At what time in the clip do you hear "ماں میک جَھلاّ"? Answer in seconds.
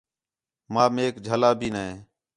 0.73-1.51